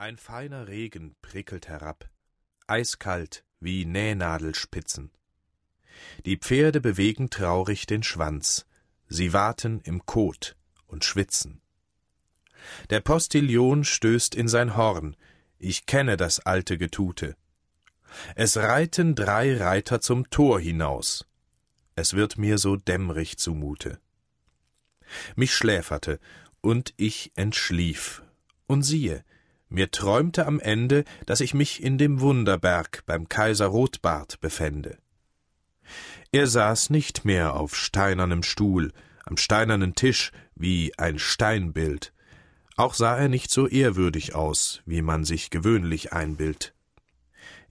[0.00, 2.08] Ein feiner Regen prickelt herab,
[2.66, 5.10] eiskalt wie Nähnadelspitzen.
[6.24, 8.64] Die Pferde bewegen traurig den Schwanz,
[9.08, 10.56] sie warten im Kot
[10.86, 11.60] und schwitzen.
[12.88, 15.16] Der Postillion stößt in sein Horn,
[15.58, 17.36] ich kenne das alte Getute.
[18.34, 21.26] Es reiten drei Reiter zum Tor hinaus.
[21.94, 24.00] Es wird mir so dämmrig zumute.
[25.36, 26.20] Mich schläferte,
[26.62, 28.22] und ich entschlief.
[28.66, 29.26] Und siehe,
[29.70, 34.98] mir träumte am Ende, dass ich mich in dem Wunderberg beim Kaiser Rotbart befände.
[36.32, 38.92] Er saß nicht mehr auf steinernem Stuhl,
[39.24, 42.12] am steinernen Tisch wie ein Steinbild,
[42.80, 46.72] auch sah er nicht so ehrwürdig aus, wie man sich gewöhnlich einbildt.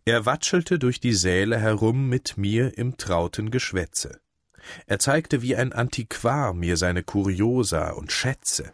[0.06, 4.20] Er watschelte durch die Säle herum mit mir im trauten Geschwätze.
[4.86, 8.72] Er zeigte wie ein Antiquar mir seine Kuriosa und Schätze.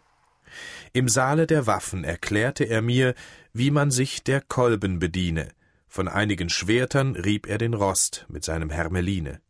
[0.92, 3.14] Im Saale der Waffen erklärte er mir,
[3.52, 5.48] wie man sich der Kolben bediene,
[5.88, 9.40] von einigen Schwertern rieb er den Rost mit seinem Hermeline.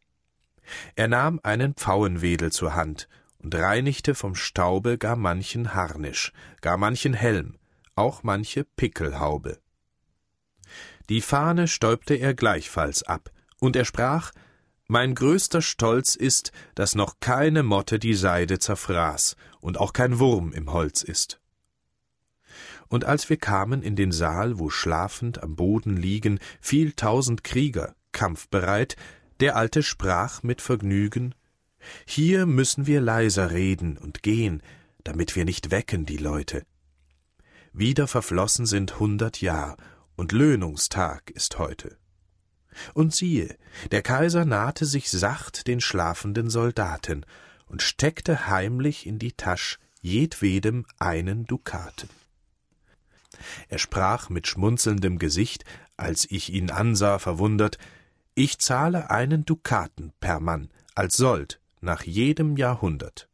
[0.94, 7.14] Er nahm einen Pfauenwedel zur Hand und reinigte vom Staube gar manchen Harnisch, gar manchen
[7.14, 7.58] Helm,
[7.94, 9.58] auch manche Pickelhaube.
[11.08, 14.32] Die Fahne stäubte er gleichfalls ab, und er sprach
[14.88, 20.52] Mein größter Stolz ist, dass noch keine Motte die Seide zerfraß und auch kein Wurm
[20.52, 21.40] im Holz ist.
[22.88, 27.96] Und als wir kamen in den Saal, wo schlafend am Boden liegen viel tausend Krieger,
[28.12, 28.94] kampfbereit,
[29.40, 31.34] der Alte sprach mit Vergnügen
[32.06, 34.62] Hier müssen wir leiser reden und gehen,
[35.02, 36.64] damit wir nicht wecken die Leute.
[37.72, 39.76] Wieder verflossen sind hundert Jahr,
[40.14, 41.98] und Löhnungstag ist heute.
[42.94, 43.56] Und siehe,
[43.90, 47.24] der Kaiser nahte sich sacht den schlafenden Soldaten
[47.66, 52.08] und steckte heimlich in die Tasch jedwedem einen Dukaten.
[53.68, 55.64] Er sprach mit schmunzelndem Gesicht,
[55.96, 57.78] als ich ihn ansah, verwundert,
[58.34, 63.28] ich zahle einen Dukaten per Mann, als Sold, nach jedem Jahrhundert.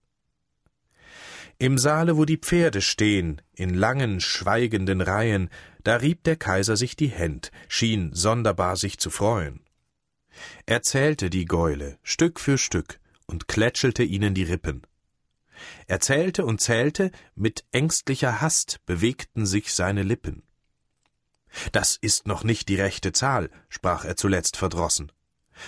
[1.62, 5.48] Im Saale, wo die Pferde stehen, in langen, schweigenden Reihen,
[5.84, 9.60] da rieb der Kaiser sich die Händ, schien sonderbar sich zu freuen.
[10.66, 14.84] Er zählte die Gäule, Stück für Stück, und klätschelte ihnen die Rippen.
[15.86, 20.42] Er zählte und zählte, mit ängstlicher Hast bewegten sich seine Lippen.
[21.70, 25.12] Das ist noch nicht die rechte Zahl, sprach er zuletzt verdrossen.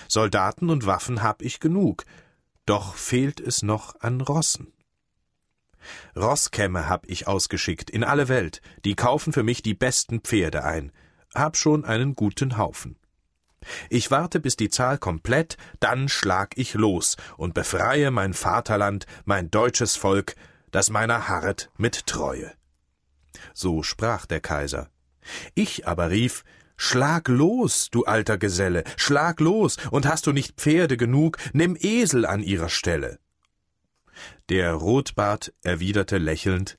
[0.09, 2.03] Soldaten und Waffen hab ich genug,
[2.65, 4.74] doch fehlt es noch an Rossen.
[6.15, 10.91] Rosskämme hab ich ausgeschickt in alle Welt, die kaufen für mich die besten Pferde ein,
[11.33, 12.97] hab schon einen guten Haufen.
[13.89, 19.51] Ich warte, bis die Zahl komplett, dann schlag ich los und befreie mein Vaterland, mein
[19.51, 20.35] deutsches Volk,
[20.71, 22.51] das meiner harret mit Treue.
[23.53, 24.89] So sprach der Kaiser.
[25.53, 26.43] Ich aber rief,
[26.77, 32.25] Schlag los, du alter Geselle, schlag los, und hast du nicht Pferde genug, nimm Esel
[32.25, 33.19] an ihrer Stelle.
[34.49, 36.77] Der Rotbart erwiderte lächelnd,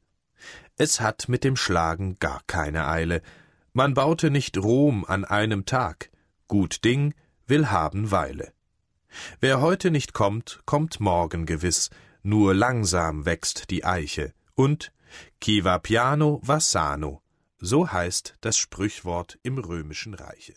[0.76, 3.22] es hat mit dem Schlagen gar keine Eile,
[3.72, 6.10] man baute nicht Rom an einem Tag,
[6.48, 7.14] Gut Ding
[7.46, 8.52] will haben Weile.
[9.40, 11.90] Wer heute nicht kommt, kommt morgen gewiss,
[12.22, 14.92] nur langsam wächst die Eiche, und
[15.40, 17.22] Chi va piano va sano,
[17.58, 20.54] so heißt das Sprüchwort im römischen Reiche.